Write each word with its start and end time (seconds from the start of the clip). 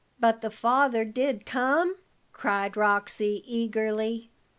"But 0.19 0.41
the 0.41 0.49
father 0.49 1.05
did 1.05 1.45
come?" 1.45 1.95
cried 2.31 2.75
Roxy, 2.75 3.43
eagerly. 3.45 4.31